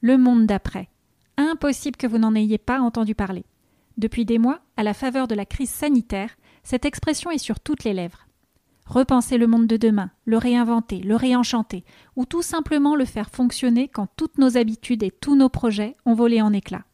[0.00, 0.88] Le monde d'après.
[1.36, 3.44] Impossible que vous n'en ayez pas entendu parler.
[3.96, 7.82] Depuis des mois, à la faveur de la crise sanitaire, cette expression est sur toutes
[7.82, 8.28] les lèvres.
[8.86, 11.84] Repenser le monde de demain, le réinventer, le réenchanter,
[12.14, 16.14] ou tout simplement le faire fonctionner quand toutes nos habitudes et tous nos projets ont
[16.14, 16.84] volé en éclats.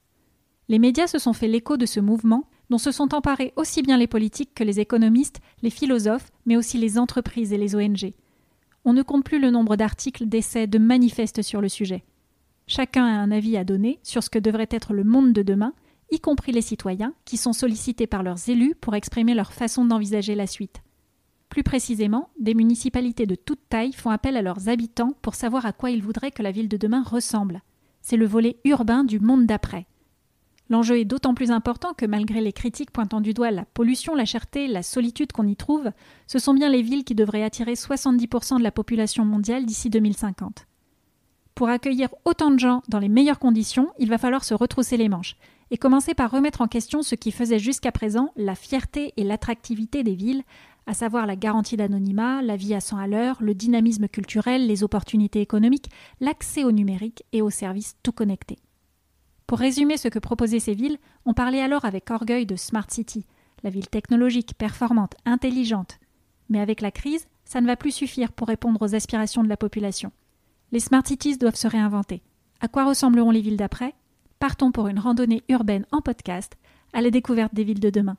[0.68, 3.98] Les médias se sont fait l'écho de ce mouvement, dont se sont emparés aussi bien
[3.98, 8.14] les politiques que les économistes, les philosophes, mais aussi les entreprises et les ONG.
[8.86, 12.02] On ne compte plus le nombre d'articles, d'essais, de manifestes sur le sujet.
[12.66, 15.74] Chacun a un avis à donner sur ce que devrait être le monde de demain,
[16.10, 20.34] y compris les citoyens, qui sont sollicités par leurs élus pour exprimer leur façon d'envisager
[20.34, 20.82] la suite.
[21.50, 25.72] Plus précisément, des municipalités de toute taille font appel à leurs habitants pour savoir à
[25.72, 27.62] quoi ils voudraient que la ville de demain ressemble.
[28.00, 29.86] C'est le volet urbain du monde d'après.
[30.70, 34.24] L'enjeu est d'autant plus important que malgré les critiques pointant du doigt la pollution, la
[34.24, 35.90] cherté, la solitude qu'on y trouve,
[36.26, 40.66] ce sont bien les villes qui devraient attirer 70% de la population mondiale d'ici 2050.
[41.54, 45.08] Pour accueillir autant de gens dans les meilleures conditions, il va falloir se retrousser les
[45.08, 45.36] manches
[45.70, 50.02] et commencer par remettre en question ce qui faisait jusqu'à présent la fierté et l'attractivité
[50.02, 50.42] des villes,
[50.86, 54.82] à savoir la garantie d'anonymat, la vie à 100 à l'heure, le dynamisme culturel, les
[54.82, 58.58] opportunités économiques, l'accès au numérique et aux services tout connectés.
[59.46, 63.26] Pour résumer ce que proposaient ces villes, on parlait alors avec orgueil de Smart City,
[63.62, 65.98] la ville technologique, performante, intelligente.
[66.48, 69.56] Mais avec la crise, ça ne va plus suffire pour répondre aux aspirations de la
[69.56, 70.10] population.
[70.72, 72.22] Les Smart Cities doivent se réinventer.
[72.60, 73.94] À quoi ressembleront les villes d'après?
[74.38, 76.54] Partons pour une randonnée urbaine en podcast
[76.92, 78.16] à la découverte des villes de demain.